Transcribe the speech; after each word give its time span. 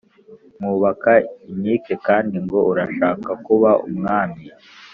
mwubaka 0.59 1.11
inkike 1.51 1.93
kandi 2.07 2.35
ngo 2.45 2.59
urashaka 2.71 3.31
kuba 3.45 3.69
umwami 3.87 4.43